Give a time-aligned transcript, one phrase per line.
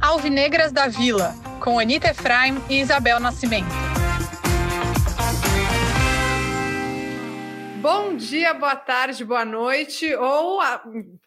[0.00, 3.68] Alvinegras da Vila, com Anita Efraim e Isabel Nascimento.
[7.82, 10.60] Bom dia, boa tarde, boa noite, ou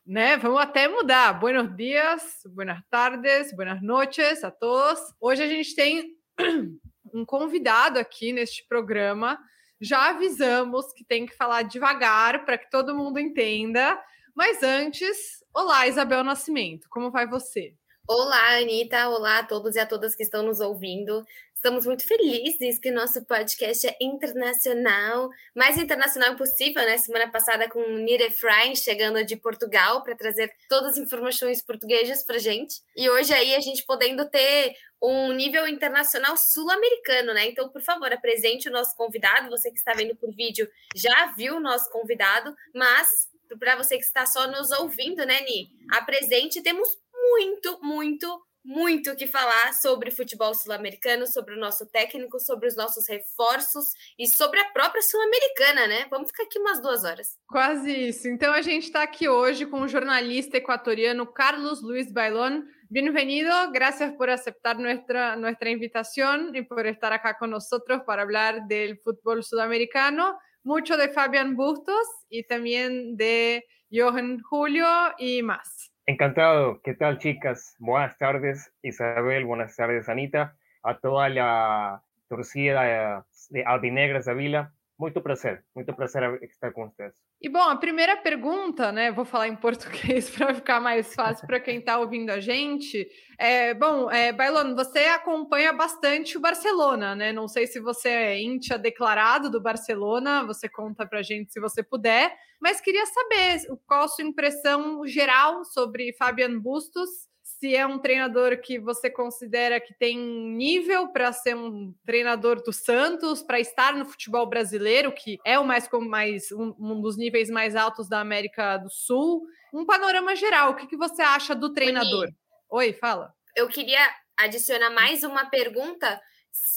[0.07, 1.33] né, vamos até mudar.
[1.33, 4.99] Buenos dias, buenas tardes, buenas noches a todos.
[5.21, 6.15] Hoje a gente tem
[7.13, 9.37] um convidado aqui neste programa.
[9.83, 14.01] Já avisamos que tem que falar devagar para que todo mundo entenda.
[14.33, 17.75] Mas antes, olá, Isabel Nascimento, como vai você?
[18.07, 19.09] Olá, Anitta.
[19.09, 21.21] Olá a todos e a todas que estão nos ouvindo.
[21.63, 26.97] Estamos muito felizes que o nosso podcast é internacional, mais internacional possível, né?
[26.97, 32.25] Semana passada com o Nire Efraim chegando de Portugal para trazer todas as informações portuguesas
[32.25, 32.81] para gente.
[32.97, 37.47] E hoje aí a gente podendo ter um nível internacional sul-americano, né?
[37.47, 39.49] Então, por favor, apresente o nosso convidado.
[39.49, 44.03] Você que está vendo por vídeo já viu o nosso convidado, mas para você que
[44.03, 45.69] está só nos ouvindo, né, Ni?
[45.93, 48.27] Apresente, temos muito, muito,
[48.63, 53.91] muito o que falar sobre futebol sul-americano, sobre o nosso técnico, sobre os nossos reforços
[54.17, 56.07] e sobre a própria sul-americana, né?
[56.09, 57.37] Vamos ficar aqui umas duas horas.
[57.47, 58.27] Quase isso.
[58.27, 62.63] Então a gente está aqui hoje com o jornalista equatoriano Carlos Luis Bailón.
[62.89, 68.67] Bienvenido, gracias por aceptar nuestra, nuestra invitación y por estar acá con nosotros para hablar
[68.67, 75.92] del fútbol sudamericano, mucho de Fabián Bustos y también de Johan Julio y más.
[76.05, 76.81] Encantado.
[76.81, 77.77] ¿Qué tal, chicas?
[77.79, 79.45] Buenas tardes, Isabel.
[79.45, 80.57] Buenas tardes, Anita.
[80.83, 84.73] A toda la torcida de Albinegras da Vila.
[84.97, 87.13] Muito prazer, muito prazer estar com vocês.
[87.43, 89.11] E bom, a primeira pergunta, né?
[89.11, 93.05] Vou falar em português para ficar mais fácil para quem está ouvindo a gente.
[93.37, 97.33] É, bom, é, Bailon, você acompanha bastante o Barcelona, né?
[97.33, 101.59] Não sei se você é íntia declarado do Barcelona, você conta para a gente se
[101.59, 107.27] você puder, mas queria saber qual a sua impressão geral sobre Fabian Bustos
[107.63, 112.73] se é um treinador que você considera que tem nível para ser um treinador do
[112.73, 117.49] Santos, para estar no futebol brasileiro, que é o mais, mais um, um, dos níveis
[117.49, 119.47] mais altos da América do Sul.
[119.73, 122.27] Um panorama geral, o que, que você acha do treinador?
[122.69, 123.33] Oi, Oi fala.
[123.55, 126.21] Eu queria adicionar mais uma pergunta.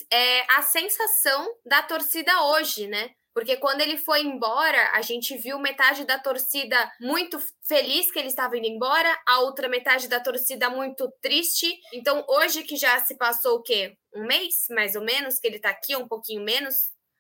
[0.08, 3.10] É a sensação da torcida hoje, né?
[3.36, 7.38] Porque quando ele foi embora, a gente viu metade da torcida muito
[7.68, 11.66] feliz que ele estava indo embora, a outra metade da torcida muito triste.
[11.92, 13.94] Então, hoje que já se passou o quê?
[14.14, 16.74] Um mês, mais ou menos, que ele está aqui, um pouquinho menos,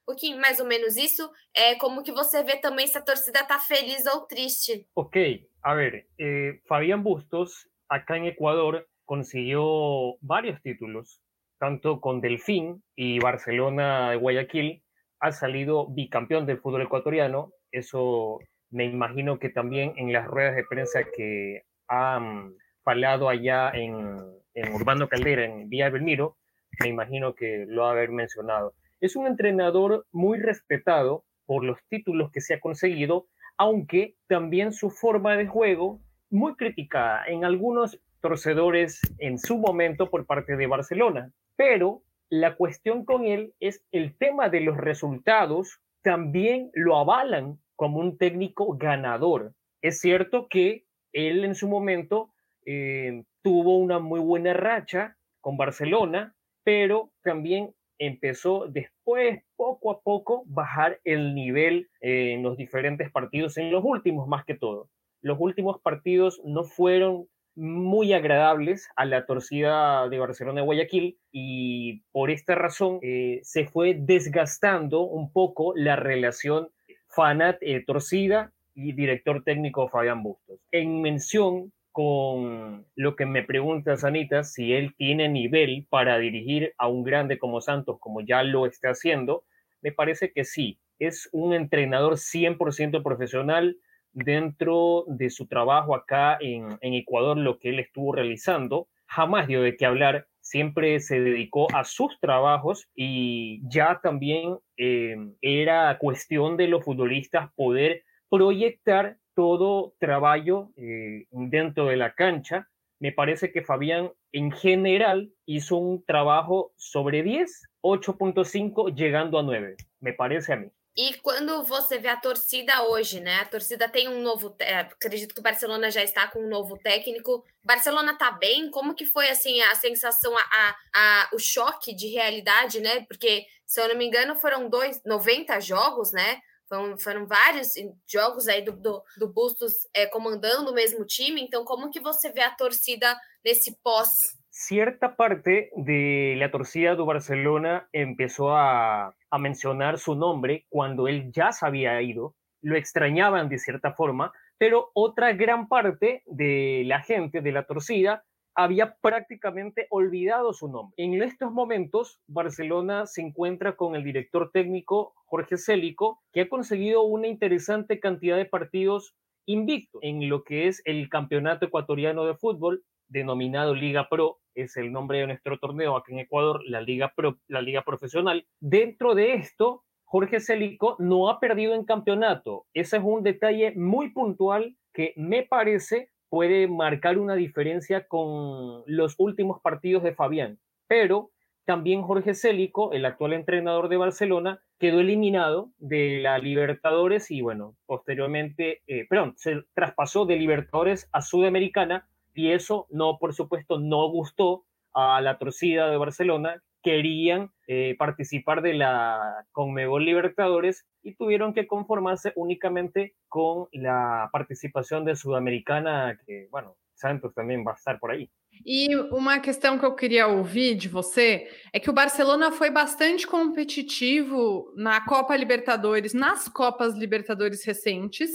[0.04, 3.40] um pouquinho mais ou menos isso, é como que você vê também se a torcida
[3.40, 4.88] está feliz ou triste.
[4.94, 11.20] Ok, a ver, eh, Fabián Bustos, acá en Ecuador, consiguió varios títulos,
[11.58, 14.82] tanto con Delfín y Barcelona de Guayaquil,
[15.20, 17.52] ha salido bicampeón del fútbol ecuatoriano.
[17.70, 18.38] Eso
[18.70, 24.16] me imagino que también en las ruedas de prensa que han falado allá en,
[24.54, 26.36] en Urbano Caldera, en Vía Belmiro,
[26.80, 28.74] me imagino que lo ha haber mencionado.
[29.00, 33.26] Es un entrenador muy respetado por los títulos que se ha conseguido,
[33.56, 36.00] aunque también su forma de juego
[36.30, 41.30] muy criticada en algunos torcedores en su momento por parte de Barcelona.
[41.56, 47.98] Pero la cuestión con él es el tema de los resultados, también lo avalan como
[48.00, 49.52] un técnico ganador.
[49.82, 52.32] Es cierto que él en su momento
[52.64, 60.42] eh, tuvo una muy buena racha con Barcelona, pero también empezó después, poco a poco,
[60.46, 64.90] bajar el nivel en los diferentes partidos, en los últimos más que todo.
[65.22, 72.02] Los últimos partidos no fueron muy agradables a la torcida de Barcelona de Guayaquil y
[72.12, 76.68] por esta razón eh, se fue desgastando un poco la relación
[77.08, 80.60] fanat eh, torcida y director técnico Fabián Bustos.
[80.70, 86.88] En mención con lo que me pregunta Sanita, si él tiene nivel para dirigir a
[86.88, 89.44] un grande como Santos, como ya lo está haciendo,
[89.80, 90.78] me parece que sí.
[90.98, 93.78] Es un entrenador 100% profesional,
[94.16, 99.76] dentro de su trabajo acá en, Ecuador, lo que él estuvo realizando, jamás dio de
[99.76, 106.68] qué hablar, siempre se dedicó a sus trabajos y ya también eh, era cuestión de
[106.68, 112.68] los futbolistas poder proyectar todo trabajo eh, dentro de la cancha.
[112.98, 119.76] Me parece que Fabián en general hizo un trabajo sobre 10, 8.5 llegando a 9,
[120.00, 120.68] me parece a mí.
[120.96, 123.40] E quando você vê a torcida hoje, né?
[123.40, 124.56] A torcida tem um novo.
[124.58, 127.44] É, acredito que o Barcelona já está com um novo técnico.
[127.62, 128.70] Barcelona tá bem?
[128.70, 133.04] Como que foi assim a sensação, a, a, a, o choque de realidade, né?
[133.06, 136.40] Porque, se eu não me engano, foram dois, 90 jogos, né?
[136.66, 137.74] Foram, foram vários
[138.10, 141.42] jogos aí do, do, do Bustos é, comandando o mesmo time.
[141.42, 143.14] Então, como que você vê a torcida
[143.44, 144.08] nesse pós?
[144.50, 151.30] Cierta parte de la torcida do Barcelona empezó a, a mencionar su nombre cuando él
[151.32, 157.00] ya se había ido, lo extrañaban de cierta forma, pero otra gran parte de la
[157.00, 158.24] gente de la torcida
[158.54, 160.94] había prácticamente olvidado su nombre.
[160.96, 167.02] En estos momentos, Barcelona se encuentra con el director técnico Jorge Célico, que ha conseguido
[167.02, 169.14] una interesante cantidad de partidos
[169.44, 174.92] invictos en lo que es el campeonato ecuatoriano de fútbol, denominado Liga Pro, es el
[174.92, 178.46] nombre de nuestro torneo aquí en Ecuador, la Liga Pro, la Liga Profesional.
[178.60, 182.66] Dentro de esto, Jorge Célico no ha perdido en campeonato.
[182.72, 189.14] Ese es un detalle muy puntual que me parece puede marcar una diferencia con los
[189.18, 190.58] últimos partidos de Fabián.
[190.86, 191.30] Pero
[191.64, 197.76] también Jorge Célico, el actual entrenador de Barcelona, quedó eliminado de la Libertadores y bueno,
[197.86, 204.08] posteriormente, eh, perdón, se traspasó de Libertadores a Sudamericana y eso no, por supuesto, no
[204.10, 211.52] gustó a la torcida de Barcelona, querían eh, participar de la Conmebol Libertadores y tuvieron
[211.52, 218.10] que conformarse únicamente con la participação de Sudamericana, que, bueno, Santos também vai estar por
[218.10, 218.30] aí.
[218.64, 223.26] E uma questão que eu queria ouvir de você é que o Barcelona foi bastante
[223.26, 228.30] competitivo na Copa Libertadores, nas Copas Libertadores recentes,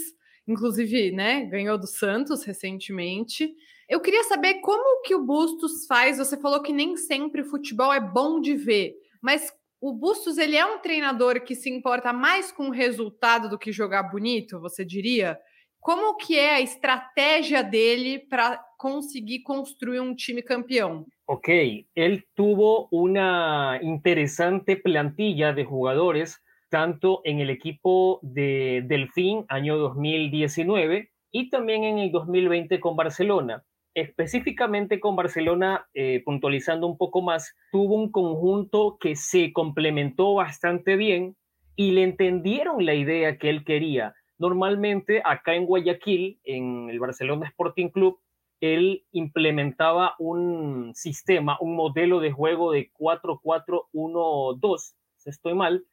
[0.46, 3.52] inclusive, né, ganhou do Santos recentemente.
[3.92, 6.16] Eu queria saber como que o Bustos faz.
[6.16, 9.52] Você falou que nem sempre o futebol é bom de ver, mas
[9.82, 13.70] o Bustos ele é um treinador que se importa mais com o resultado do que
[13.70, 15.38] jogar bonito, você diria?
[15.78, 21.04] Como que é a estratégia dele para conseguir construir um time campeão?
[21.28, 26.40] Ok, ele tuvo uma interessante plantilla de jogadores,
[26.70, 33.62] tanto en el equipo de Delfín año 2019 y también en el 2020 con Barcelona.
[33.94, 40.96] Específicamente con Barcelona, eh, puntualizando un poco más, tuvo un conjunto que se complementó bastante
[40.96, 41.36] bien
[41.76, 44.14] y le entendieron la idea que él quería.
[44.38, 48.18] Normalmente acá en Guayaquil, en el Barcelona Sporting Club,
[48.60, 55.84] él implementaba un sistema, un modelo de juego de 4-4-1-2, si estoy mal,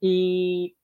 [0.00, 0.76] y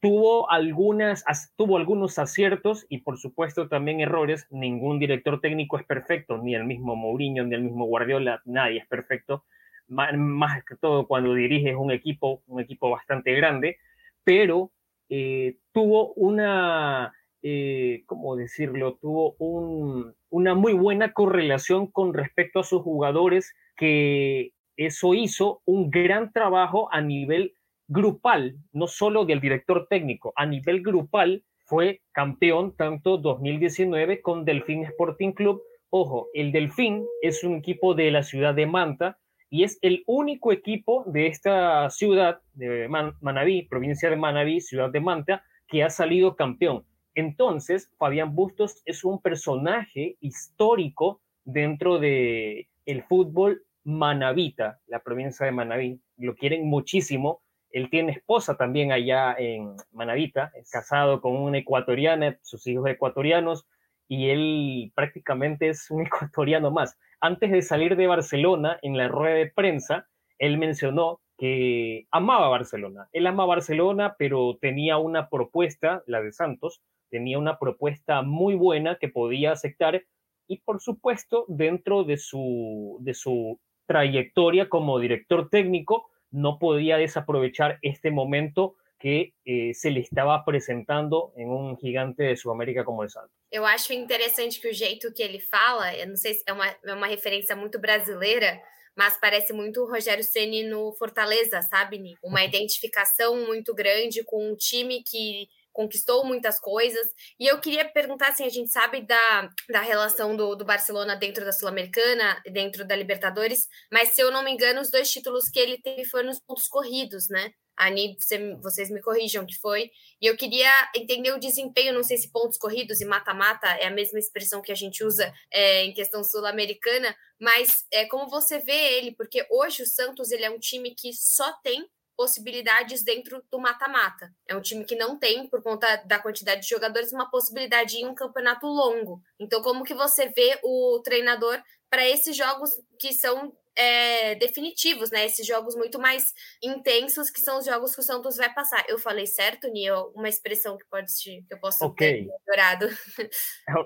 [0.00, 1.24] tuvo, algunas,
[1.56, 4.46] tuvo algunos aciertos y por supuesto también errores.
[4.50, 8.86] Ningún director técnico es perfecto, ni el mismo Mourinho, ni el mismo Guardiola, nadie es
[8.86, 9.44] perfecto.
[9.88, 13.78] Más, que todo cuando diriges un equipo, un equipo bastante grande,
[14.22, 14.70] pero
[15.08, 17.12] eh, tuvo una,
[17.42, 18.94] eh, ¿cómo decirlo?
[19.00, 25.90] Tuvo un, una muy buena correlación con respecto a sus jugadores, que eso hizo un
[25.90, 27.52] gran trabajo a nivel
[27.90, 34.84] grupal, no solo del director técnico, a nivel grupal fue campeón tanto 2019 con Delfín
[34.84, 35.60] Sporting Club.
[35.90, 39.18] Ojo, el Delfín es un equipo de la ciudad de Manta
[39.50, 42.88] y es el único equipo de esta ciudad de
[43.20, 46.84] Manabí, provincia de Manabí, ciudad de Manta, que ha salido campeón.
[47.16, 55.52] Entonces, Fabián Bustos es un personaje histórico dentro de el fútbol manabita, la provincia de
[55.52, 56.00] Manabí.
[56.18, 62.38] Lo quieren muchísimo él tiene esposa también allá en Manavita, es casado con una ecuatoriana,
[62.42, 63.66] sus hijos ecuatorianos,
[64.08, 66.98] y él prácticamente es un ecuatoriano más.
[67.20, 70.06] Antes de salir de Barcelona, en la rueda de prensa,
[70.38, 73.08] él mencionó que amaba Barcelona.
[73.12, 78.96] Él ama Barcelona, pero tenía una propuesta, la de Santos, tenía una propuesta muy buena
[78.96, 80.02] que podía aceptar
[80.46, 87.78] y por supuesto dentro de su, de su trayectoria como director técnico, no podía desaprovechar
[87.82, 93.08] este momento que eh, se lhe estava apresentando em um gigante de Sul-América como o
[93.08, 93.30] Santos.
[93.50, 96.66] Eu acho interessante que o jeito que ele fala, eu não sei se é uma,
[96.66, 98.60] é uma referência muito brasileira,
[98.94, 102.14] mas parece muito o Rogério Ceni no Fortaleza, sabe?
[102.22, 107.06] Uma identificação muito grande com um time que conquistou muitas coisas.
[107.38, 111.44] E eu queria perguntar assim: a gente sabe da, da relação do, do Barcelona dentro
[111.44, 115.58] da Sul-Americana, dentro da Libertadores, mas se eu não me engano, os dois títulos que
[115.58, 117.52] ele teve foram nos pontos corridos, né?
[117.80, 119.90] Ani, você, vocês me corrijam que foi.
[120.20, 123.90] E eu queria entender o desempenho, não sei se pontos corridos e mata-mata é a
[123.90, 128.98] mesma expressão que a gente usa é, em questão sul-americana, mas é como você vê
[128.98, 131.88] ele, porque hoje o Santos ele é um time que só tem
[132.20, 134.30] possibilidades dentro do mata-mata.
[134.46, 138.06] É um time que não tem, por conta da quantidade de jogadores, uma possibilidade em
[138.06, 139.22] um campeonato longo.
[139.38, 141.58] Então, como que você vê o treinador
[141.88, 145.24] para esses jogos que são é, definitivos, né?
[145.24, 148.84] Esses jogos muito mais intensos, que são os jogos que o Santos vai passar.
[148.86, 150.12] Eu falei certo, Nio?
[150.14, 152.26] Uma expressão que, pode, que eu posso okay.
[152.26, 152.86] ter melhorado.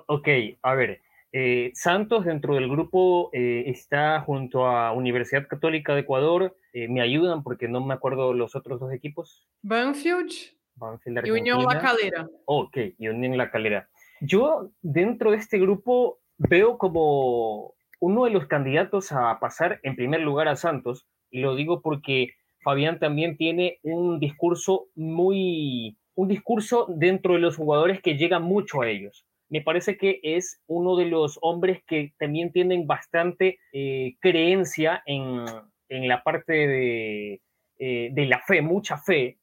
[0.09, 1.01] Ok, a ver.
[1.37, 6.57] Eh, Santos dentro del grupo eh, está junto a Universidad Católica de Ecuador.
[6.73, 9.49] Eh, me ayudan porque no me acuerdo los otros dos equipos.
[9.61, 10.31] Banfield,
[10.77, 12.29] Banfield y Unión La Calera.
[12.45, 13.89] Ok, y Unión La Calera.
[14.21, 20.21] Yo dentro de este grupo veo como uno de los candidatos a pasar en primer
[20.21, 26.87] lugar a Santos, y lo digo porque Fabián también tiene un discurso muy, un discurso
[26.89, 31.07] dentro de los jugadores que llega mucho a ellos me parece que es uno de
[31.07, 35.45] los hombres que también tienen bastante eh, creencia en,
[35.89, 37.41] la parte de,
[37.79, 39.39] eh, de, la fe, mucha fe.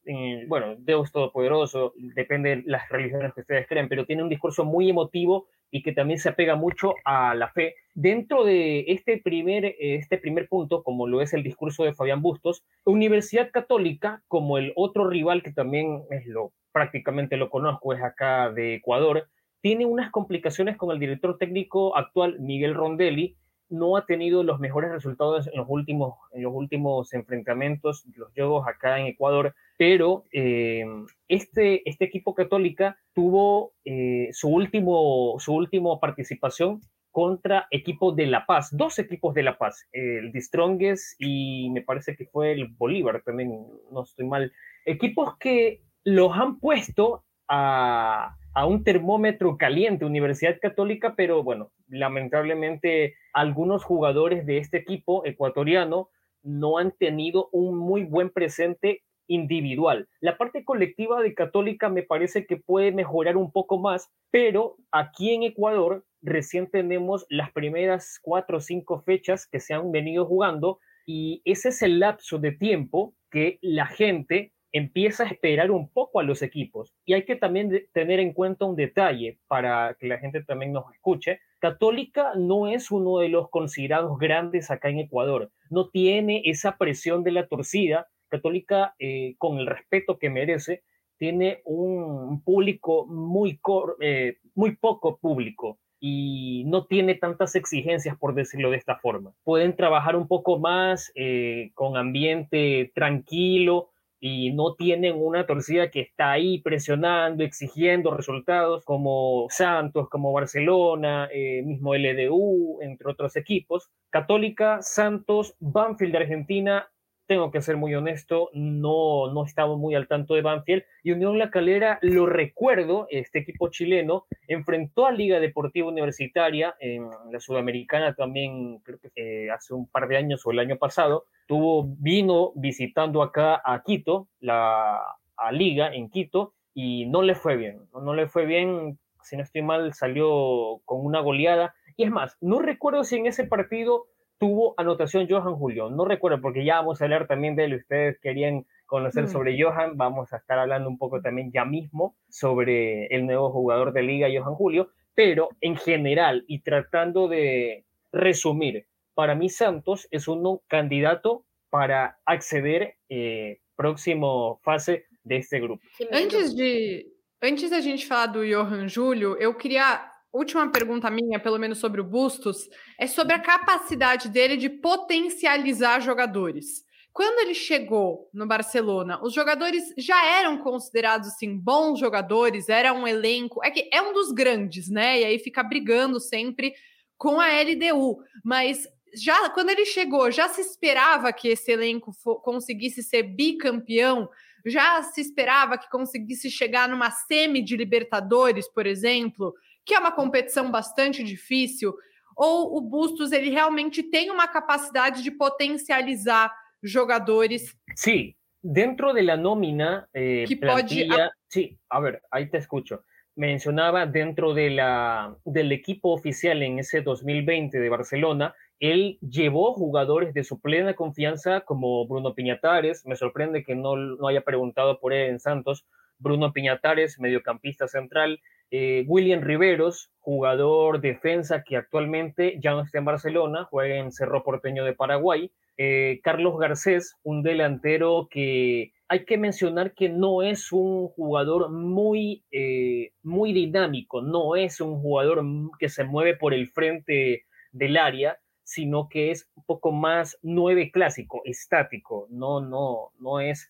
[0.47, 4.89] bueno, Dios Todopoderoso, depende de las religiones que ustedes creen, pero tiene un discurso muy
[4.89, 7.75] emotivo y que también se apega mucho a la fe.
[7.93, 12.65] Dentro de este primer, este primer punto, como lo es el discurso de Fabián Bustos,
[12.83, 18.51] Universidad Católica, como el otro rival que también es lo, prácticamente lo conozco, es acá
[18.51, 19.27] de Ecuador,
[19.61, 23.37] tiene unas complicaciones con el director técnico actual, Miguel Rondelli.
[23.69, 28.67] No ha tenido los mejores resultados en los últimos, en los últimos enfrentamientos, los juegos
[28.67, 30.83] acá en Ecuador, pero eh,
[31.29, 38.45] este, este equipo católica tuvo eh, su, último, su última participación contra equipos de La
[38.45, 42.67] Paz, dos equipos de La Paz, el The Strongest y me parece que fue el
[42.67, 44.51] Bolívar también, no estoy mal,
[44.85, 53.15] equipos que los han puesto a, a un termómetro caliente, Universidad Católica, pero bueno, lamentablemente
[53.33, 56.09] algunos jugadores de este equipo ecuatoriano
[56.43, 60.09] no han tenido un muy buen presente individual.
[60.19, 65.33] La parte colectiva de Católica me parece que puede mejorar un poco más, pero aquí
[65.33, 70.79] en Ecuador recién tenemos las primeras cuatro o cinco fechas que se han venido jugando
[71.05, 76.19] y ese es el lapso de tiempo que la gente empieza a esperar un poco
[76.19, 76.93] a los equipos.
[77.05, 80.91] Y hay que también tener en cuenta un detalle para que la gente también nos
[80.93, 81.39] escuche.
[81.59, 85.51] Católica no es uno de los considerados grandes acá en Ecuador.
[85.69, 88.07] No tiene esa presión de la torcida.
[88.29, 90.83] Católica, eh, con el respeto que merece,
[91.17, 93.59] tiene un público muy,
[93.99, 99.33] eh, muy poco público y no tiene tantas exigencias, por decirlo de esta forma.
[99.43, 103.91] Pueden trabajar un poco más eh, con ambiente tranquilo,
[104.23, 111.27] y no tienen una torcida que está ahí presionando, exigiendo resultados como Santos, como Barcelona,
[111.33, 113.89] eh, mismo LDU, entre otros equipos.
[114.11, 116.90] Católica, Santos, Banfield de Argentina
[117.31, 120.83] tengo que ser muy honesto, no, no estaba muy al tanto de Banfield.
[121.01, 127.09] Y Unión La Calera, lo recuerdo, este equipo chileno enfrentó a Liga Deportiva Universitaria en
[127.31, 131.23] la Sudamericana también, creo que eh, hace un par de años o el año pasado.
[131.47, 134.99] Tuvo, vino visitando acá a Quito, la
[135.37, 137.79] a Liga en Quito, y no le fue bien.
[137.93, 141.75] No, le fue bien, si no estoy mal, salió con una goleada.
[141.95, 144.07] Y es más, no recuerdo si en ese partido
[144.41, 145.91] tuvo anotación Johan Julio.
[145.91, 147.75] No recuerdo porque ya vamos a hablar también de él.
[147.75, 149.27] Ustedes querían conocer mm.
[149.27, 149.97] sobre Johan.
[149.97, 154.27] Vamos a estar hablando un poco también ya mismo sobre el nuevo jugador de liga,
[154.35, 154.89] Johan Julio.
[155.13, 162.95] Pero en general y tratando de resumir, para mí Santos es un candidato para acceder
[163.09, 165.83] eh, próximo fase de este grupo.
[166.11, 167.05] Antes de,
[167.39, 172.01] antes da gente falar do Johan Júlio, eu queria última pergunta minha, pelo menos sobre
[172.01, 172.69] o Bustos,
[172.99, 176.85] é sobre a capacidade dele de potencializar jogadores.
[177.13, 183.05] Quando ele chegou no Barcelona, os jogadores já eram considerados assim bons jogadores, era um
[183.05, 185.19] elenco, é que é um dos grandes, né?
[185.19, 186.73] E aí fica brigando sempre
[187.17, 193.03] com a LDU, mas já quando ele chegou, já se esperava que esse elenco conseguisse
[193.03, 194.29] ser bicampeão,
[194.65, 199.53] já se esperava que conseguisse chegar numa semi de Libertadores, por exemplo
[199.85, 201.93] que é uma competição bastante difícil,
[202.35, 207.75] ou o Bustos ele realmente tem uma capacidade de potencializar jogadores?
[207.95, 211.31] Sí, dentro de la nómina eh, que plantilla, pode...
[211.47, 213.03] sí, a ver, ahí te escucho.
[213.35, 220.33] Mencionaba dentro de la, del equipo oficial en ese 2020 de Barcelona, él llevó jugadores
[220.33, 225.13] de su plena confianza como Bruno Piñatares, me sorprende que no, no haya preguntado por
[225.13, 225.85] él en Santos,
[226.21, 228.39] Bruno Piñatares, mediocampista central,
[228.73, 234.43] eh, William Riveros, jugador defensa que actualmente ya no está en Barcelona, juega en Cerro
[234.43, 235.51] Porteño de Paraguay.
[235.77, 242.45] Eh, Carlos Garcés, un delantero que hay que mencionar que no es un jugador muy,
[242.51, 245.43] eh, muy dinámico, no es un jugador
[245.77, 250.91] que se mueve por el frente del área, sino que es un poco más nueve
[250.91, 253.69] clásico, estático, no, no, no es,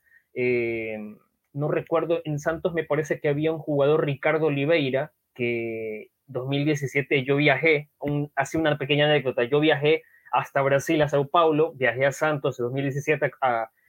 [1.54, 7.36] no recuerdo, en Santos me parece que había un jugador, Ricardo Oliveira, que 2017 yo
[7.36, 12.12] viajé, un, hace una pequeña anécdota, yo viajé hasta Brasil, a Sao Paulo, viajé a
[12.12, 13.32] Santos en 2017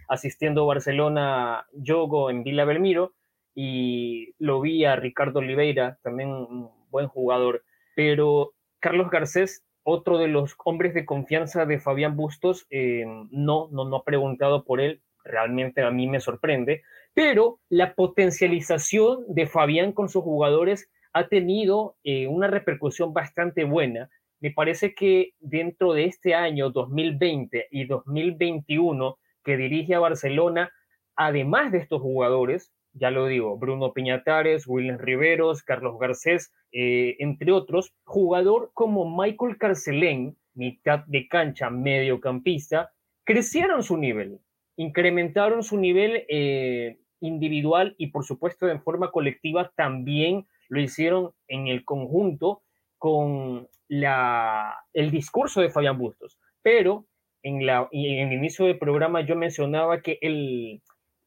[0.08, 3.14] asistiendo a Barcelona Yogo en Villa Belmiro
[3.54, 7.64] y lo vi a Ricardo Oliveira, también un buen jugador,
[7.94, 13.84] pero Carlos Garcés, otro de los hombres de confianza de Fabián Bustos, eh, no, no,
[13.84, 16.82] no ha preguntado por él, realmente a mí me sorprende,
[17.14, 24.10] pero la potencialización de Fabián con sus jugadores ha tenido eh, una repercusión bastante buena.
[24.40, 30.70] Me parece que dentro de este año 2020 y 2021 que dirige a Barcelona,
[31.16, 37.52] además de estos jugadores, ya lo digo, Bruno Piñatares, William Riveros, Carlos Garcés, eh, entre
[37.52, 42.92] otros, jugador como Michael Carcelén, mitad de cancha, mediocampista,
[43.24, 44.40] crecieron su nivel,
[44.76, 51.68] incrementaron su nivel eh, individual y por supuesto de forma colectiva también lo hicieron en
[51.68, 52.62] el conjunto
[52.98, 56.38] con la, el discurso de Fabián Bustos.
[56.62, 57.06] Pero
[57.42, 60.82] en, la, en el inicio del programa yo mencionaba que el,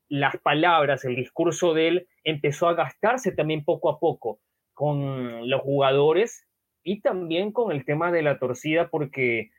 [0.08, 4.40] las palabras, el discurso de él empezó a gastarse también poco a poco
[4.74, 6.48] con los jugadores
[6.84, 9.50] y también con el tema de la torcida porque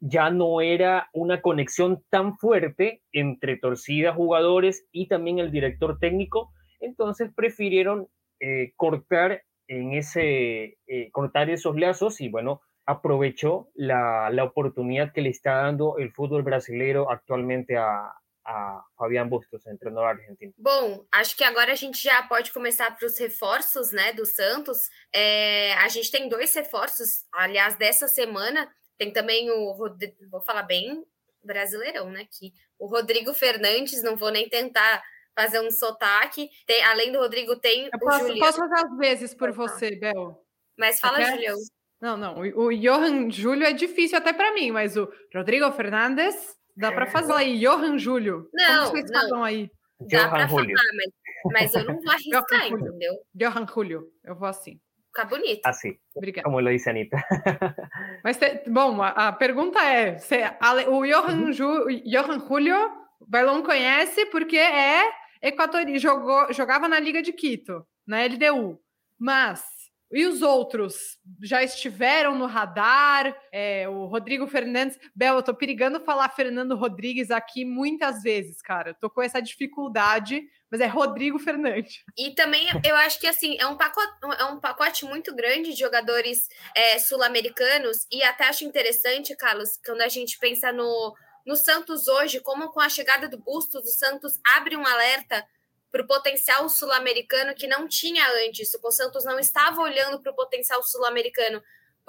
[0.00, 6.52] ya no era una conexión tan fuerte entre torcida, jugadores y también el director técnico,
[6.80, 8.08] entonces prefirieron
[8.40, 15.20] eh, cortar en ese, eh, cortar esos lazos y bueno, aprovechó la, la, oportunidad que
[15.20, 18.12] le está dando el fútbol brasileiro actualmente a,
[18.44, 20.52] a Fabián Bustos, treinador argentino.
[20.56, 24.78] Bom, acho que agora a gente já pode começar para os reforços né, do Santos.
[25.78, 28.68] A gente tem dois reforços, aliás, dessa semana.
[29.00, 29.74] Tem também o,
[30.30, 31.02] vou falar bem
[31.42, 32.26] brasileirão, né?
[32.30, 35.02] Que o Rodrigo Fernandes, não vou nem tentar
[35.34, 36.50] fazer um sotaque.
[36.66, 38.46] Tem, além do Rodrigo, tem Eu posso, o Julião.
[38.46, 40.44] Posso fazer às vezes por você, Bel.
[40.78, 41.32] Mas fala, Até...
[41.32, 41.56] Julião.
[41.98, 42.40] Não, não.
[42.40, 47.06] O, o Johan Júlio é difícil até para mim, mas o Rodrigo Fernandes dá para
[47.06, 47.58] fazer aí.
[47.58, 48.50] Johan Júlio.
[48.52, 49.20] Não, Como vocês não.
[49.22, 49.70] falam aí?
[50.10, 51.12] Dá para falar, mas,
[51.54, 53.14] mas eu não vou arriscar, entendeu?
[53.34, 54.12] Johan Júlio.
[54.22, 54.78] Eu vou assim.
[55.14, 55.66] Fica bonito.
[55.66, 55.98] Assim.
[56.14, 56.44] Obrigada.
[56.44, 57.16] Como lo disse Anitta.
[58.24, 61.52] Mas, te, bom, a, a, pergunta é: se, a, o Johan, uhum.
[61.52, 62.90] Ju, Johan Julio,
[63.26, 65.02] Bailon conhece porque é
[65.42, 68.80] equatoriano, jogou, jogava na Liga de Quito, na LDU.
[69.18, 69.64] Mas
[70.12, 73.36] e os outros já estiveram no radar?
[73.52, 74.98] É, o Rodrigo Fernandes.
[75.14, 78.92] Bel, eu tô perigando falar Fernando Rodrigues aqui muitas vezes, cara.
[78.92, 82.04] tô com essa dificuldade, mas é Rodrigo Fernandes.
[82.16, 85.78] E também eu acho que assim é um pacote, é um pacote muito grande de
[85.78, 91.14] jogadores é, sul-americanos, e até acho interessante, Carlos, quando a gente pensa no,
[91.46, 95.44] no Santos hoje, como com a chegada do Bustos, o Santos abre um alerta
[95.90, 98.70] para o potencial sul-americano que não tinha antes.
[98.82, 101.60] O Santos não estava olhando para o potencial sul-americano.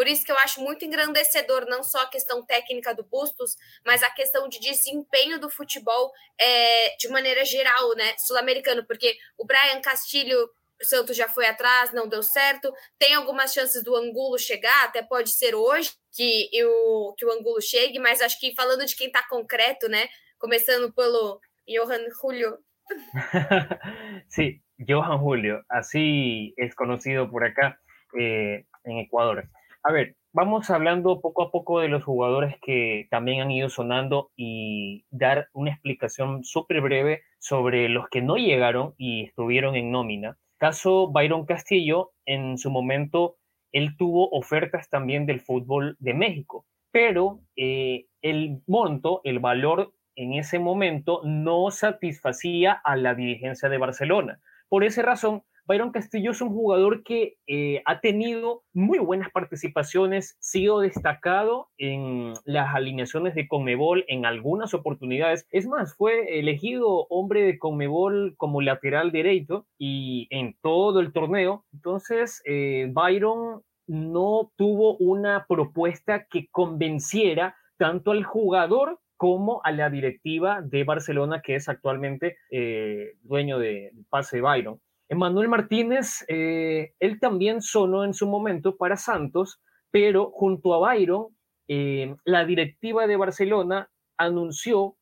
[0.01, 4.01] Por isso que eu acho muito engrandecedor não só a questão técnica do Bustos, mas
[4.01, 8.15] a questão de desempenho do futebol é, de maneira geral, né?
[8.17, 10.39] Sul-americano, porque o Brian Castilho,
[10.81, 12.73] o Santos já foi atrás, não deu certo.
[12.97, 17.61] Tem algumas chances do Angulo chegar, até pode ser hoje que o, que o Angulo
[17.61, 20.09] chegue, mas acho que falando de quem está concreto, né?
[20.39, 22.57] Começando pelo Johan Julio
[24.29, 27.79] sí, Johan Julio, así es conocido por acá
[28.17, 29.47] eh, en Ecuador.
[29.83, 34.31] A ver, vamos hablando poco a poco de los jugadores que también han ido sonando
[34.35, 40.37] y dar una explicación súper breve sobre los que no llegaron y estuvieron en nómina.
[40.57, 43.37] Caso Byron Castillo, en su momento,
[43.71, 50.33] él tuvo ofertas también del fútbol de México, pero eh, el monto, el valor en
[50.33, 54.39] ese momento no satisfacía a la dirigencia de Barcelona.
[54.69, 60.35] Por esa razón, Byron Castillo es un jugador que eh, ha tenido muy buenas participaciones,
[60.41, 65.47] sido destacado en las alineaciones de Conmebol en algunas oportunidades.
[65.49, 71.63] Es más, fue elegido hombre de Conmebol como lateral derecho y en todo el torneo.
[71.71, 79.89] Entonces, eh, Byron no tuvo una propuesta que convenciera tanto al jugador como a la
[79.89, 84.81] directiva de Barcelona, que es actualmente eh, dueño de, pase Byron.
[85.11, 89.59] Emanuel Martínez, eh, él también sonó en su momento para Santos,
[89.91, 91.35] pero junto a Byron,
[91.67, 94.95] eh, la directiva de Barcelona anunció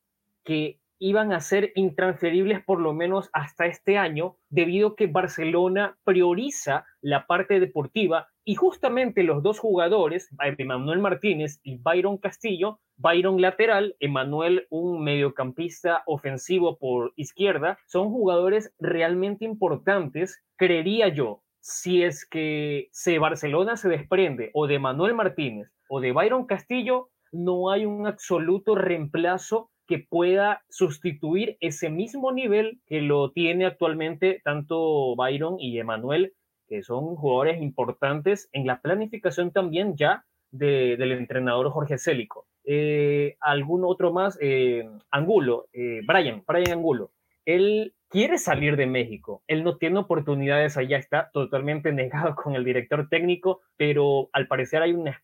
[0.44, 5.98] que iban a ser intransferibles por lo menos hasta este año, debido a que Barcelona
[6.04, 13.42] prioriza la parte deportiva y justamente los dos jugadores, Emanuel Martínez y Byron Castillo, Byron
[13.42, 22.26] lateral, Emanuel un mediocampista ofensivo por izquierda, son jugadores realmente importantes, creería yo, si es
[22.26, 27.86] que se Barcelona se desprende o de Manuel Martínez o de Byron Castillo, no hay
[27.86, 35.56] un absoluto reemplazo que pueda sustituir ese mismo nivel que lo tiene actualmente tanto Byron
[35.60, 36.36] y Emanuel,
[36.68, 42.46] que son jugadores importantes en la planificación también ya del entrenador Jorge Célico.
[42.66, 44.38] Eh, ¿Algún otro más?
[44.42, 47.10] Eh, Angulo, eh, Brian, Brian Angulo.
[47.44, 49.44] Él quiere salir de México.
[49.48, 54.82] Él no tiene oportunidades allá, está totalmente negado con el director técnico, pero al parecer
[54.82, 55.22] hay una,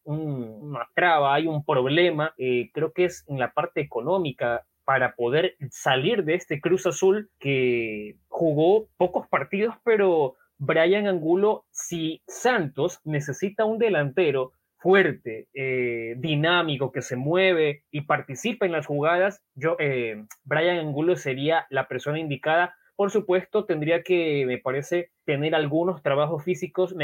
[0.93, 6.23] traba, hay un problema, eh, creo que es en la parte económica para poder salir
[6.23, 13.79] de este Cruz Azul que jugó pocos partidos, pero Brian Angulo, si Santos necesita un
[13.79, 14.53] delantero
[14.85, 21.15] fuerte, eh, dinámico, que se mueve y participa en las jugadas, yo, eh, Brian Angulo
[21.15, 22.75] sería la persona indicada.
[22.95, 26.95] Por supuesto, tendría que, me parece, tener algunos trabajos físicos.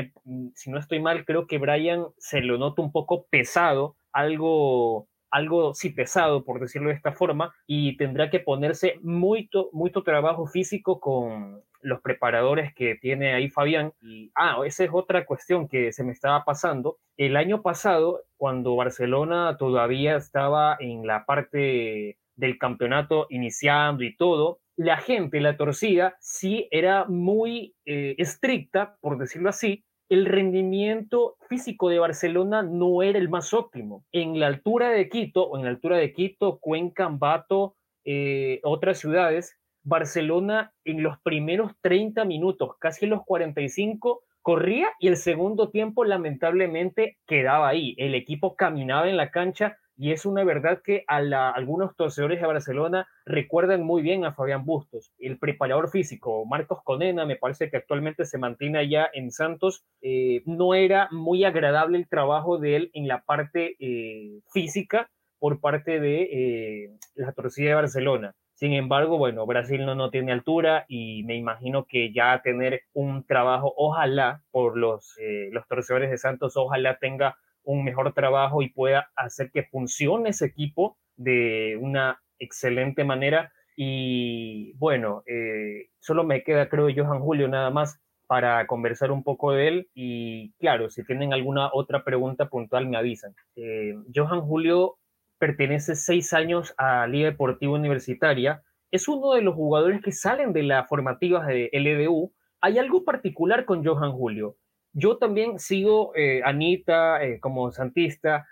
[0.53, 5.73] si no estoy mal, creo que Brian se lo nota un poco pesado, algo algo
[5.73, 10.99] sí pesado, por decirlo de esta forma, y tendrá que ponerse mucho, mucho trabajo físico
[10.99, 13.93] con los preparadores que tiene ahí Fabián.
[14.01, 16.97] Y, ah, esa es otra cuestión que se me estaba pasando.
[17.17, 24.59] El año pasado, cuando Barcelona todavía estaba en la parte del campeonato iniciando y todo,
[24.75, 31.87] la gente, la torcida, sí era muy eh, estricta, por decirlo así, el rendimiento físico
[31.87, 34.03] de Barcelona no era el más óptimo.
[34.11, 38.99] En la altura de Quito, o en la altura de Quito, Cuenca, Ambato, eh, otras
[38.99, 46.03] ciudades, Barcelona en los primeros 30 minutos, casi los 45, corría y el segundo tiempo
[46.03, 47.95] lamentablemente quedaba ahí.
[47.97, 51.17] El equipo caminaba en la cancha y es una verdad que a
[51.51, 55.11] algunos torcedores de Barcelona recuerdan muy bien a Fabián Bustos.
[55.19, 60.41] El preparador físico, Marcos Conena, me parece que actualmente se mantiene allá en Santos, eh,
[60.45, 65.99] no era muy agradable el trabajo de él en la parte eh, física por parte
[65.99, 68.33] de eh, la torcida de Barcelona.
[68.62, 73.26] Sin embargo, bueno, Brasil no, no tiene altura y me imagino que ya tener un
[73.26, 75.17] trabajo, ojalá por los,
[75.50, 80.45] los torcedores de Santos, ojalá tenga un mejor trabajo y pueda hacer que funcione ese
[80.45, 83.52] equipo de una excelente manera.
[83.76, 89.54] Y bueno, eh, solo me queda, creo, Johan Julio nada más para conversar un poco
[89.54, 89.89] de él.
[89.95, 93.34] Y claro, si tienen alguna otra pregunta puntual, me avisan.
[93.56, 95.00] Eh, Johan Julio
[95.41, 98.62] pertenece seis años a Liga Deportiva Universitaria.
[98.91, 102.32] Es uno de los jugadores que salen de las formativas de LDU.
[102.62, 104.56] Hay algo particular con Johan Julio.
[104.93, 108.45] Yo también sigo eh, Anita eh, como santista,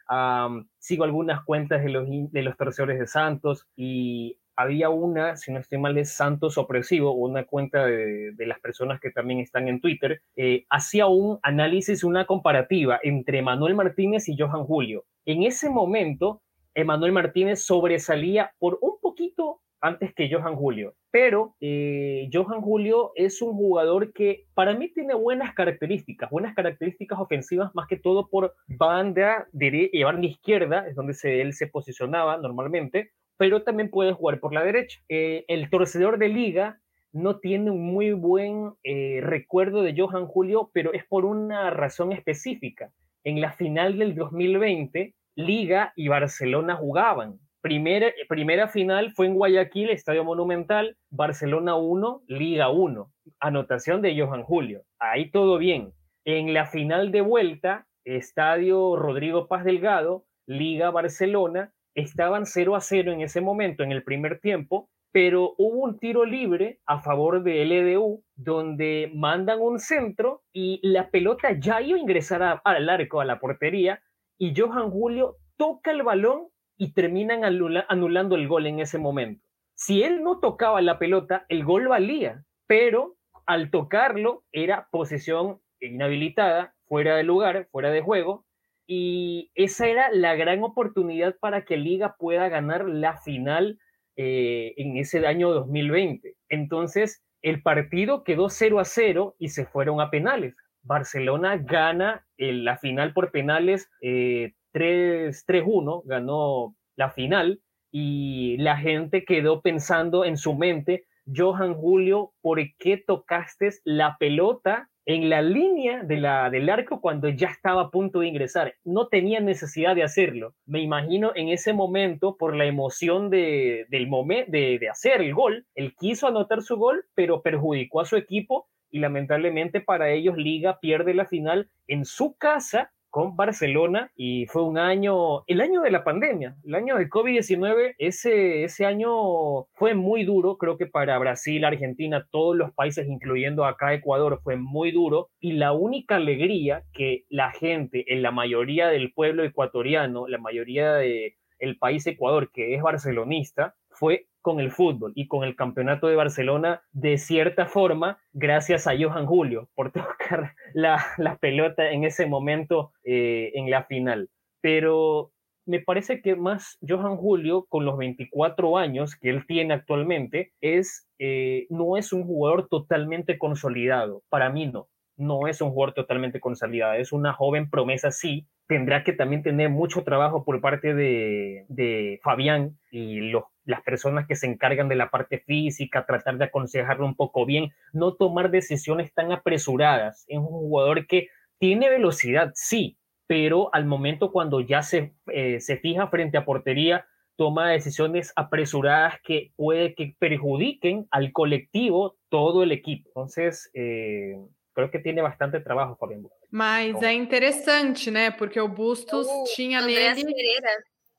[0.80, 5.78] sigo algunas cuentas de los, de los de Santos y había una, si no estoy
[5.78, 10.22] mal, es Santos Opresivo, una cuenta de, de las personas que también están en Twitter,
[10.36, 15.06] eh, hacía un análisis, una comparativa entre Manuel Martínez y Johan Julio.
[15.26, 16.42] En ese momento,
[16.74, 20.94] Emanuel Martínez sobresalía por un poquito antes que Johan Julio.
[21.12, 27.20] Pero eh, Johan Julio es un jugador que para mí tiene buenas características, buenas características
[27.20, 32.38] ofensivas, más que todo por banda y banda izquierda, es donde se, él se posicionaba
[32.38, 35.00] normalmente, pero también puede jugar por la derecha.
[35.08, 36.80] Eh, el torcedor de liga
[37.12, 42.12] no tiene un muy buen eh, recuerdo de Johan Julio, pero es por una razón
[42.12, 42.92] específica.
[43.24, 49.90] En la final del 2020, Liga y Barcelona jugaban Primera, primera final fue en Guayaquil,
[49.90, 53.12] Estadio Monumental, Barcelona 1, Liga 1.
[53.42, 54.84] Anotación de Johan Julio.
[54.98, 55.92] Ahí todo bien.
[56.24, 63.12] En la final de vuelta, Estadio Rodrigo Paz Delgado, Liga Barcelona, estaban 0 a 0
[63.12, 67.66] en ese momento, en el primer tiempo, pero hubo un tiro libre a favor de
[67.66, 73.26] LDU, donde mandan un centro y la pelota ya iba a ingresar al arco, a
[73.26, 74.02] la portería,
[74.40, 76.48] y Johan Julio toca el balón
[76.78, 79.44] y terminan anulando el gol en ese momento.
[79.76, 86.74] Si él no tocaba la pelota, el gol valía, pero al tocarlo era posesión inhabilitada,
[86.86, 88.46] fuera de lugar, fuera de juego,
[88.88, 93.78] y esa era la gran oportunidad para que Liga pueda ganar la final
[94.16, 96.36] eh, en ese año 2020.
[96.50, 100.56] Entonces, el partido quedó 0 a 0 y se fueron a penales.
[100.84, 107.62] Barcelona gana la final por penales eh, 3-1, ganó la final
[107.92, 114.90] y la gente quedó pensando en su mente, Johan Julio, ¿por qué tocaste la pelota
[115.06, 118.76] en la línea de la, del arco cuando ya estaba a punto de ingresar?
[118.84, 120.54] No tenía necesidad de hacerlo.
[120.66, 125.34] Me imagino en ese momento, por la emoción de, del momento de, de hacer el
[125.34, 130.38] gol, él quiso anotar su gol, pero perjudicó a su equipo y lamentablemente para ellos
[130.38, 135.82] Liga pierde la final en su casa con Barcelona y fue un año, el año
[135.82, 140.86] de la pandemia, el año del COVID-19, ese, ese año fue muy duro, creo que
[140.86, 146.18] para Brasil, Argentina, todos los países, incluyendo acá Ecuador, fue muy duro y la única
[146.18, 152.08] alegría que la gente, en la mayoría del pueblo ecuatoriano, la mayoría del el país
[152.08, 157.18] Ecuador, que es barcelonista, fue con el fútbol y con el campeonato de Barcelona de
[157.18, 163.70] cierta forma gracias a Johan Julio por tocar la, pelota en ese momento eh, en
[163.70, 164.30] la final.
[164.62, 165.32] Pero
[165.66, 171.08] me parece que más Johan Julio, con los 24 años que él tiene actualmente, es,
[171.20, 174.24] eh, no es un jugador totalmente consolidado.
[174.30, 176.94] Para mí no, no es un jugador totalmente consolidado.
[176.94, 178.48] Es una joven promesa, sí.
[178.68, 183.32] Tendrá que también tener mucho trabajo por parte de, Fabián y
[183.66, 187.72] las personas que se encargan de la parte física, tratar de aconsejarlo un poco bien,
[187.94, 190.24] no tomar decisiones tan apresuradas.
[190.28, 191.28] Es un jugador que
[191.60, 197.06] tiene velocidad, sí, pero al momento cuando ya se, eh, se fija frente a portería,
[197.36, 203.10] toma decisiones apresuradas que puede que perjudiquen al colectivo, todo el equipo.
[203.10, 204.38] Entonces, eh,
[204.80, 206.24] creo que tiene bastante trabajo, Fabián.
[206.52, 208.32] Mas é interessante, né?
[208.32, 210.34] Porque o Bustos O tinha Andrés nele.
[210.34, 210.70] Pereira,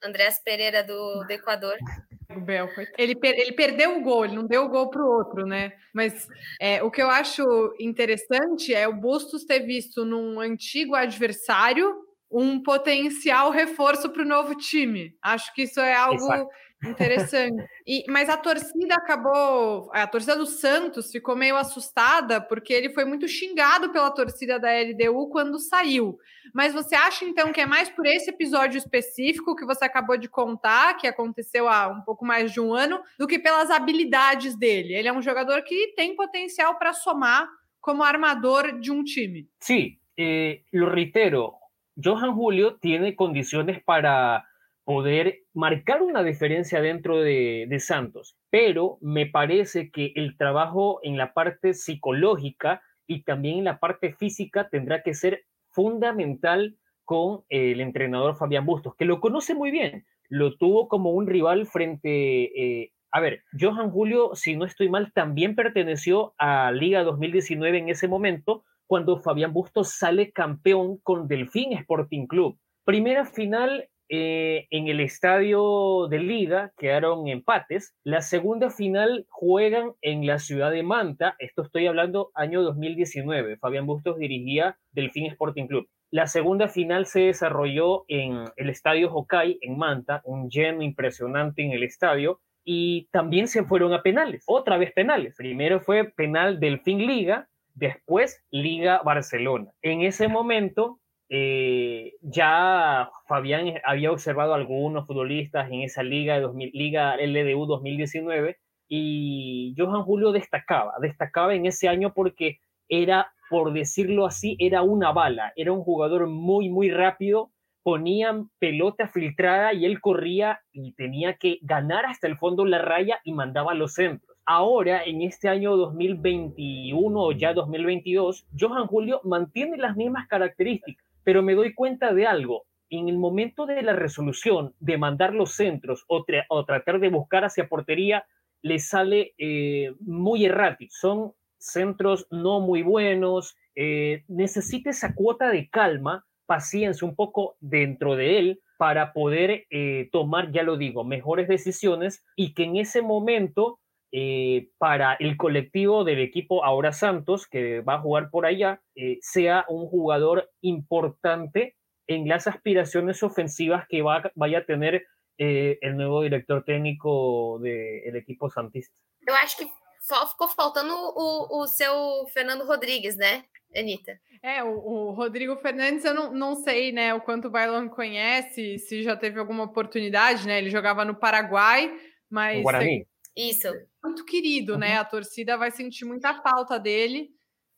[0.02, 1.76] Andrés Pereira do, do Equador.
[2.30, 5.16] O Bel, ele, per- ele perdeu o gol, ele não deu o gol para o
[5.16, 5.72] outro, né?
[5.92, 6.28] Mas
[6.60, 7.42] é, o que eu acho
[7.80, 11.92] interessante é o Bustos ter visto num antigo adversário
[12.30, 15.12] um potencial reforço para o novo time.
[15.20, 16.48] Acho que isso é algo Exato.
[16.84, 17.62] Interessante.
[17.86, 19.90] E, mas a torcida acabou.
[19.92, 24.70] A torcida do Santos ficou meio assustada porque ele foi muito xingado pela torcida da
[24.70, 26.18] LDU quando saiu.
[26.54, 30.28] Mas você acha então que é mais por esse episódio específico que você acabou de
[30.28, 34.94] contar, que aconteceu há um pouco mais de um ano, do que pelas habilidades dele?
[34.94, 37.48] Ele é um jogador que tem potencial para somar
[37.80, 39.48] como armador de um time.
[39.60, 41.54] Sí, eh, reitero,
[41.96, 44.44] Johan Julio tiene condiciones para
[44.90, 51.32] poder marcar una diferencia dentro de, Santos, pero me parece que el trabajo en la
[51.32, 58.34] parte psicológica y también en la parte física tendrá que ser fundamental con el entrenador
[58.34, 62.10] Fabián Bustos, que lo conoce muy bien, lo tuvo como un rival frente...
[62.10, 67.90] eh, a ver, Johan Julio, si no estoy mal, también perteneció a Liga 2019 en
[67.90, 72.58] ese momento, cuando Fabián Bustos sale campeón con Delfín Sporting Club.
[72.84, 77.94] Primera final eh, en el estadio de Liga, quedaron empates.
[78.02, 83.58] La segunda final juegan en la ciudad de Manta, esto estoy hablando año 2019.
[83.58, 85.88] Fabián Bustos dirigía Delfín Sporting Club.
[86.10, 91.70] La segunda final se desarrolló en el estadio Hokai, en Manta, un lleno impresionante en
[91.70, 95.36] el estadio y también se fueron a penales, otra vez penales.
[95.36, 99.70] Primero fue penal Delfín Liga, después Liga Barcelona.
[99.82, 100.98] En ese momento
[101.32, 107.66] eh, ya Fabián había observado a algunos futbolistas en esa liga, de 2000, liga LDU
[107.66, 114.82] 2019 y Johan Julio destacaba, destacaba en ese año porque era, por decirlo así, era
[114.82, 117.52] una bala, era un jugador muy, muy rápido,
[117.84, 123.20] ponían pelota filtrada y él corría y tenía que ganar hasta el fondo la raya
[123.22, 124.36] y mandaba los centros.
[124.44, 131.42] Ahora, en este año 2021 o ya 2022, Johan Julio mantiene las mismas características, pero
[131.42, 132.64] me doy cuenta de algo.
[132.88, 137.08] En el momento de la resolución de mandar los centros o, tra o tratar de
[137.08, 138.24] buscar hacia portería,
[138.62, 140.92] le sale eh, muy errático.
[140.92, 143.56] Son centros no muy buenos.
[143.74, 150.08] Eh, necesita esa cuota de calma paciencia un poco dentro de él para poder eh,
[150.10, 153.78] tomar, ya lo digo, mejores decisiones y que en ese momento,
[154.12, 159.18] eh, para el colectivo del equipo Ahora Santos, que va a jugar por allá, eh,
[159.20, 165.06] sea un jugador importante en las aspiraciones ofensivas que va, vaya a tener
[165.38, 168.94] el nuevo director técnico del de equipo santista.
[169.26, 169.66] Eu acho que
[170.00, 173.44] só ficou faltando o, o seu Fernando Rodrigues, né,
[173.76, 174.18] Anitta?
[174.42, 178.78] É, o, o, Rodrigo Fernandes, eu não, não sei, né, o quanto o Bailon conhece,
[178.78, 180.58] se já teve alguma oportunidade, né?
[180.58, 181.94] Ele jogava no Paraguai,
[182.28, 182.62] mas.
[182.62, 183.06] Guarani.
[183.36, 183.68] Isso.
[184.02, 184.78] Muito querido, uhum.
[184.78, 184.96] né?
[184.96, 187.30] A torcida vai sentir muita falta dele.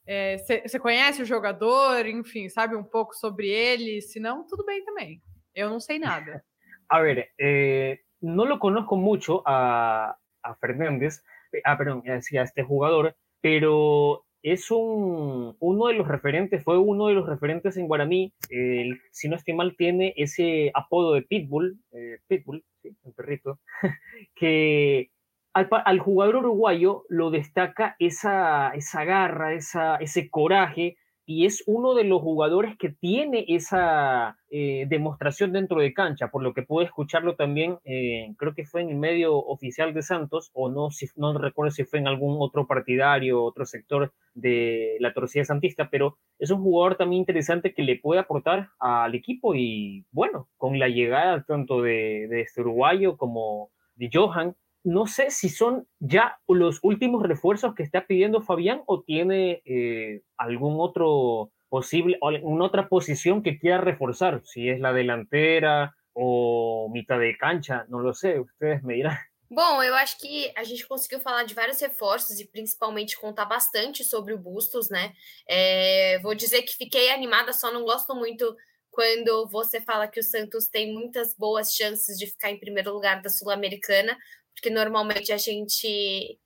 [0.04, 4.00] Você é, conhece o jogador, enfim, sabe um pouco sobre ele?
[4.00, 5.22] Se não, tudo bem também.
[5.54, 6.44] Eu não sei nada.
[6.88, 11.22] A ver, eh, no lo conozco mucho a, a Fernández,
[11.64, 17.14] ah, perdón, a este jugador, pero es un, uno de los referentes, fue uno de
[17.14, 18.34] los referentes en Guaraní,
[19.10, 23.60] si no estoy mal, tiene ese apodo de Pitbull, eh, Pitbull, sí, el perrito,
[24.34, 25.10] que
[25.54, 32.20] al, jugador uruguayo lo destaca esa, esa garra, ese coraje, y es uno de los
[32.20, 37.78] jugadores que tiene esa eh, demostración dentro de cancha, por lo que pude escucharlo también,
[37.84, 41.70] eh, creo que fue en el medio oficial de Santos, o no, si, no recuerdo
[41.70, 46.60] si fue en algún otro partidario, otro sector de la torcida santista, pero es un
[46.60, 51.82] jugador también interesante que le puede aportar al equipo y bueno, con la llegada tanto
[51.82, 57.74] de, de este uruguayo como de Johan, no sé si son ya los últimos refuerzos
[57.74, 63.80] que está pidiendo Fabián o tiene eh, algún otro posible, alguna otra posición que quiera
[63.80, 69.16] reforzar, si es la delantera o mitad de cancha, não lo sei, ustedes me dirán.
[69.54, 74.02] Bom, eu acho que a gente conseguiu falar de vários reforços e principalmente contar bastante
[74.02, 75.12] sobre o Bustos, né?
[75.46, 78.56] É, vou dizer que fiquei animada, só não gosto muito
[78.90, 83.20] quando você fala que o Santos tem muitas boas chances de ficar em primeiro lugar
[83.20, 84.16] da Sul-Americana,
[84.54, 86.38] porque normalmente a gente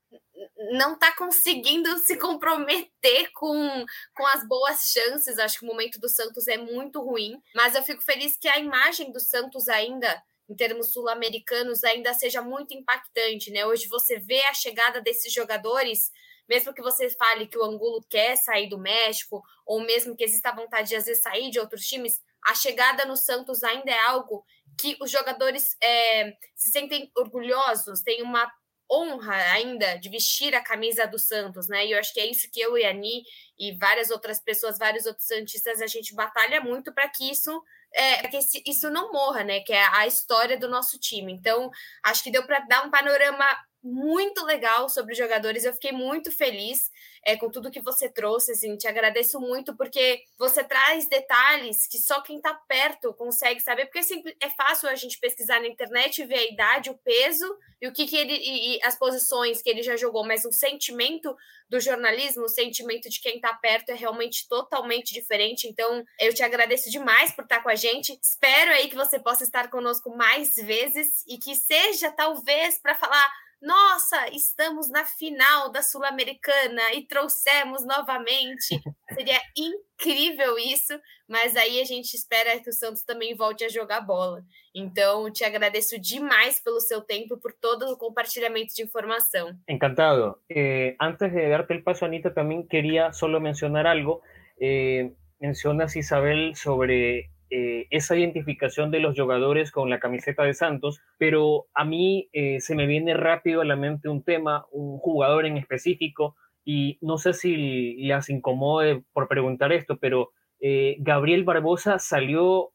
[0.73, 5.39] não está conseguindo se comprometer com, com as boas chances.
[5.39, 8.59] Acho que o momento do Santos é muito ruim, mas eu fico feliz que a
[8.59, 13.67] imagem do Santos ainda em termos sul-americanos ainda seja muito impactante, né?
[13.67, 16.11] Hoje você vê a chegada desses jogadores,
[16.49, 20.55] mesmo que você fale que o Angulo quer sair do México, ou mesmo que exista
[20.55, 24.45] vontade de às vezes sair de outros times, a chegada no Santos ainda é algo
[24.79, 28.51] que os jogadores é, se sentem orgulhosos, têm uma
[28.91, 31.87] honra ainda de vestir a camisa do Santos, né?
[31.87, 33.23] E eu acho que é isso que eu e a Ani
[33.59, 37.63] e várias outras pessoas, vários outros santistas, a gente batalha muito para que isso
[37.93, 39.61] é, que isso não morra, né?
[39.61, 41.33] Que é a história do nosso time.
[41.33, 41.71] Então,
[42.05, 43.47] acho que deu para dar um panorama
[43.83, 45.65] muito legal sobre os jogadores.
[45.65, 46.91] Eu fiquei muito feliz
[47.27, 48.53] é, com tudo que você trouxe.
[48.53, 53.87] Assim, te agradeço muito porque você traz detalhes que só quem está perto consegue saber.
[53.87, 57.45] Porque assim, é fácil a gente pesquisar na internet e ver a idade, o peso
[57.83, 60.53] e o que, que ele e, e as posições que ele já jogou, mas o
[60.53, 61.37] sentimento
[61.69, 65.67] do jornalismo, o sentimento de quem está perto é realmente totalmente diferente.
[65.67, 68.17] Então, eu te agradeço demais por estar com a gente.
[68.23, 73.29] Espero aí que você possa estar conosco mais vezes e que seja talvez para falar
[73.61, 78.69] nossa, estamos na final da Sul-Americana e trouxemos novamente.
[79.15, 80.93] Seria incrível isso,
[81.29, 84.43] mas aí a gente espera que o Santos também volte a jogar bola.
[84.75, 89.57] Então, te agradeço demais pelo seu tempo e por todo o compartilhamento de informação.
[89.69, 90.39] Encantado.
[90.51, 94.21] Eh, antes de darte el paso, Anita, también quería solo mencionar algo.
[94.61, 101.01] Eh, mencionas, Isabel, sobre Eh, esa identificación de los jugadores con la camiseta de Santos,
[101.17, 105.47] pero a mí eh, se me viene rápido a la mente un tema, un jugador
[105.47, 112.01] en específico, y no sé si les incomode por preguntar esto, pero eh, Gabriel Barbosa
[112.01, 112.73] salió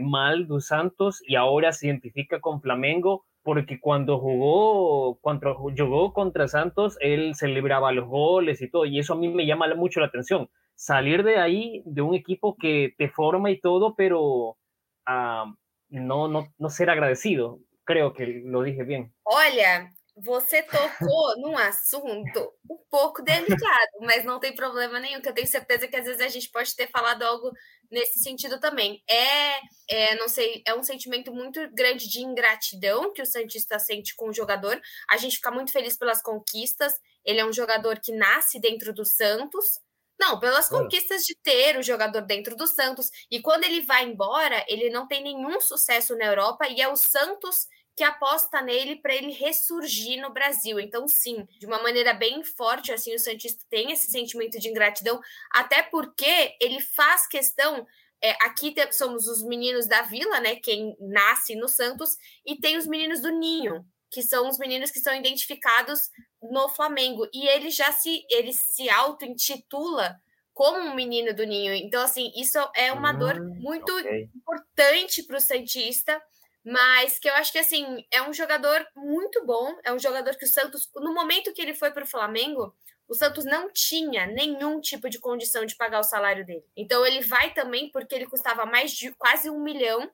[0.00, 6.48] mal de Santos y ahora se identifica con Flamengo porque cuando jugó, cuando jugó contra
[6.48, 10.06] Santos, él celebraba los goles y todo, y eso a mí me llama mucho la
[10.06, 14.56] atención salir de ahí, de un equipo que te forma y todo, pero
[15.06, 15.52] ah,
[15.88, 17.60] no, no, no ser agradecido.
[17.84, 19.12] Creo que lo dije bien.
[19.24, 25.34] Olha, você tocou num assunto um pouco delicado, mas não tem problema nenhum, que eu
[25.34, 27.50] tenho certeza que às vezes a gente pode ter falado algo
[27.90, 29.02] nesse sentido também.
[29.08, 29.58] É,
[29.88, 34.28] é, não sei, é um sentimento muito grande de ingratidão que o Santista sente com
[34.28, 34.80] o jogador.
[35.10, 36.94] A gente fica muito feliz pelas conquistas.
[37.24, 39.80] Ele é um jogador que nasce dentro do Santos,
[40.24, 43.10] não, pelas conquistas de ter o jogador dentro do Santos.
[43.30, 46.96] E quando ele vai embora, ele não tem nenhum sucesso na Europa e é o
[46.96, 50.80] Santos que aposta nele para ele ressurgir no Brasil.
[50.80, 55.20] Então, sim, de uma maneira bem forte, assim, o Santista tem esse sentimento de ingratidão,
[55.52, 57.86] até porque ele faz questão.
[58.22, 60.56] É, aqui somos os meninos da Vila, né?
[60.56, 65.00] Quem nasce no Santos, e tem os meninos do Ninho, que são os meninos que
[65.00, 66.08] são identificados
[66.40, 67.28] no Flamengo.
[67.34, 70.16] E ele já se ele se auto-intitula
[70.52, 71.74] como um menino do Ninho.
[71.74, 74.30] Então, assim, isso é uma hum, dor muito okay.
[74.36, 76.22] importante para o Santista,
[76.64, 79.76] mas que eu acho que assim é um jogador muito bom.
[79.82, 82.72] É um jogador que o Santos, no momento que ele foi para o Flamengo,
[83.08, 86.64] o Santos não tinha nenhum tipo de condição de pagar o salário dele.
[86.76, 90.08] Então ele vai também porque ele custava mais de quase um milhão.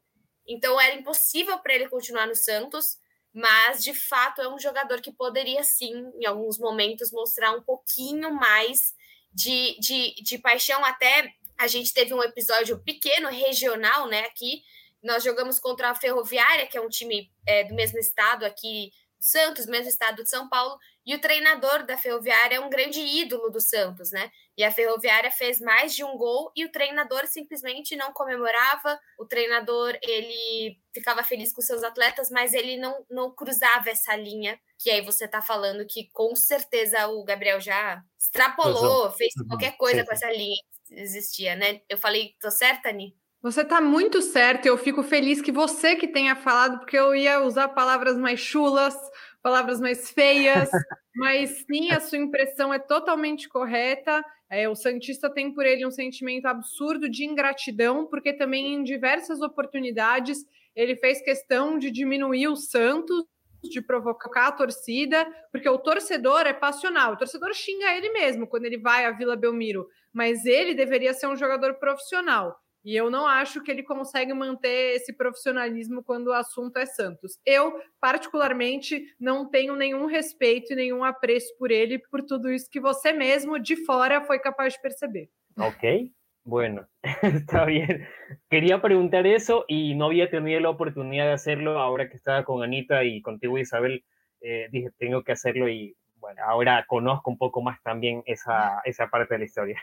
[0.49, 2.99] Então era impossível para ele continuar no Santos
[3.33, 8.33] mas de fato é um jogador que poderia sim, em alguns momentos, mostrar um pouquinho
[8.33, 8.95] mais
[9.33, 10.85] de, de, de paixão.
[10.85, 14.63] Até a gente teve um episódio pequeno, regional, né, aqui,
[15.03, 19.67] nós jogamos contra a Ferroviária, que é um time é, do mesmo estado aqui, Santos,
[19.67, 23.61] mesmo estado de São Paulo, e o treinador da Ferroviária é um grande ídolo do
[23.61, 24.31] Santos, né?
[24.57, 28.99] E a Ferroviária fez mais de um gol e o treinador simplesmente não comemorava.
[29.19, 34.59] O treinador, ele ficava feliz com seus atletas, mas ele não, não cruzava essa linha
[34.79, 40.05] que aí você tá falando que com certeza o Gabriel já extrapolou, fez qualquer coisa
[40.05, 40.57] com essa linha
[40.87, 41.83] que existia, né?
[41.89, 43.15] Eu falei, tô certa, Ni?
[43.43, 47.41] Você está muito certo, eu fico feliz que você que tenha falado, porque eu ia
[47.41, 48.95] usar palavras mais chulas,
[49.43, 50.69] palavras mais feias,
[51.17, 54.23] mas sim, a sua impressão é totalmente correta.
[54.51, 59.41] É, o Santista tem por ele um sentimento absurdo de ingratidão, porque também em diversas
[59.41, 60.45] oportunidades
[60.77, 63.25] ele fez questão de diminuir o Santos,
[63.63, 68.67] de provocar a torcida, porque o torcedor é passional, o torcedor xinga ele mesmo quando
[68.67, 72.55] ele vai à Vila Belmiro, mas ele deveria ser um jogador profissional.
[72.85, 77.39] E eu não acho que ele consegue manter esse profissionalismo quando o assunto é Santos.
[77.45, 82.81] Eu, particularmente, não tenho nenhum respeito e nenhum apreço por ele, por tudo isso que
[82.81, 85.31] você mesmo, de fora, foi capaz de perceber.
[85.59, 86.11] Ok.
[86.43, 86.89] Bueno,
[87.23, 88.09] está bien.
[88.49, 92.63] Quería preguntar eso y no había tenido la oportunidad de hacerlo ahora que estaba con
[92.63, 94.05] Anita y contigo Isabel.
[94.41, 99.09] Eh, dije, tengo que hacerlo y bueno, ahora conozco un poco más también essa, essa
[99.09, 99.81] parte da história.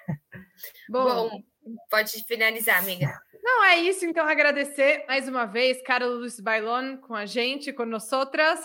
[0.90, 1.44] Bom,
[1.90, 3.20] pode finalizar, amiga.
[3.44, 4.06] Não, é isso.
[4.06, 8.10] Então, agradecer mais uma vez, Carlos Luiz Bailon, com a gente, com nós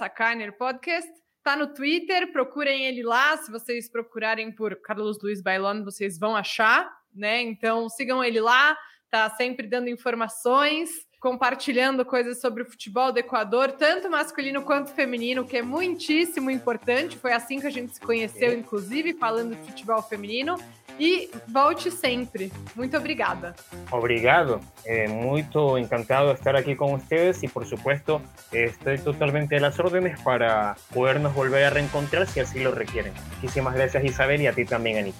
[0.01, 1.11] a Carner Podcast.
[1.43, 3.37] Tá no Twitter, procurem ele lá.
[3.37, 7.43] Se vocês procurarem por Carlos Luiz Bailon, vocês vão achar, né?
[7.43, 8.77] Então, sigam ele lá.
[9.11, 10.91] Tá sempre dando informações
[11.23, 17.17] compartilhando coisas sobre o futebol do Equador, tanto masculino quanto feminino, que é muitíssimo importante.
[17.17, 20.59] Foi assim que a gente se conheceu, inclusive, falando de futebol feminino.
[20.99, 22.53] E volte sempre.
[22.75, 23.55] Muito obrigada.
[23.91, 24.61] Obrigado.
[24.85, 28.21] Eh, muito encantado de estar aqui com vocês e, por supuesto,
[28.53, 33.13] estou totalmente a las órdenes para podernos volver a reencontrar si así lo requieren.
[33.37, 35.19] Muchísimas gracias, Isabel, y a ti también, Anita.